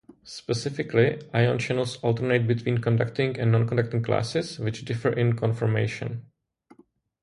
Specifically, 0.23 1.21
ion 1.31 1.59
channels 1.59 1.97
alternate 1.97 2.47
between 2.47 2.79
conducting 2.79 3.39
and 3.39 3.51
non-conducting 3.51 4.01
classes, 4.01 4.57
which 4.57 4.83
differ 4.83 5.11
in 5.13 5.37
conformation. 5.37 6.25